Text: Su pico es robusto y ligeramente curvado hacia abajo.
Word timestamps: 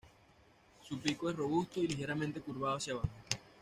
Su 0.81 0.97
pico 0.99 1.29
es 1.29 1.35
robusto 1.35 1.79
y 1.79 1.85
ligeramente 1.87 2.41
curvado 2.41 2.77
hacia 2.77 2.93
abajo. 2.93 3.09